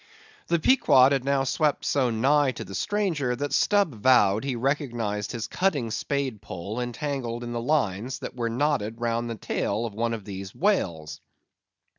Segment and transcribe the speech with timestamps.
[0.47, 5.31] The Pequod had now swept so nigh to the stranger, that Stubb vowed he recognised
[5.31, 9.93] his cutting spade pole entangled in the lines that were knotted round the tail of
[9.93, 11.21] one of these whales.